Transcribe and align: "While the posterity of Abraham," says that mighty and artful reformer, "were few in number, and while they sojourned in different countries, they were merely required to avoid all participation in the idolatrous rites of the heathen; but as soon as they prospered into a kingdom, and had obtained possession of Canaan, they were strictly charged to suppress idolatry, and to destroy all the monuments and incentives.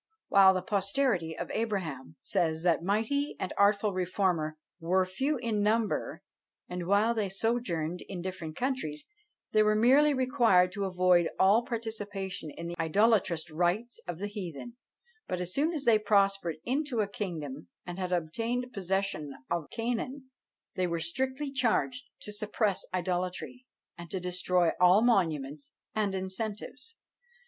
"While 0.29 0.55
the 0.55 0.63
posterity 0.63 1.37
of 1.37 1.51
Abraham," 1.51 2.15
says 2.21 2.63
that 2.63 2.81
mighty 2.81 3.35
and 3.39 3.53
artful 3.55 3.93
reformer, 3.93 4.57
"were 4.79 5.05
few 5.05 5.37
in 5.37 5.61
number, 5.61 6.23
and 6.67 6.87
while 6.87 7.13
they 7.13 7.29
sojourned 7.29 8.01
in 8.09 8.23
different 8.23 8.55
countries, 8.55 9.05
they 9.51 9.61
were 9.61 9.75
merely 9.75 10.15
required 10.15 10.71
to 10.71 10.85
avoid 10.85 11.29
all 11.39 11.61
participation 11.63 12.49
in 12.49 12.65
the 12.67 12.75
idolatrous 12.79 13.51
rites 13.51 13.99
of 14.07 14.17
the 14.17 14.25
heathen; 14.25 14.75
but 15.27 15.39
as 15.39 15.53
soon 15.53 15.71
as 15.71 15.85
they 15.85 15.99
prospered 15.99 16.55
into 16.63 17.01
a 17.01 17.07
kingdom, 17.07 17.67
and 17.85 17.99
had 17.99 18.11
obtained 18.11 18.73
possession 18.73 19.31
of 19.51 19.69
Canaan, 19.69 20.31
they 20.73 20.87
were 20.87 20.99
strictly 20.99 21.51
charged 21.51 22.05
to 22.21 22.33
suppress 22.33 22.87
idolatry, 22.91 23.67
and 23.99 24.09
to 24.09 24.19
destroy 24.19 24.71
all 24.79 25.01
the 25.01 25.05
monuments 25.05 25.73
and 25.93 26.15
incentives. 26.15 26.97